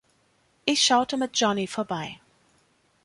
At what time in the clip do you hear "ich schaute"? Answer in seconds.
0.65-1.15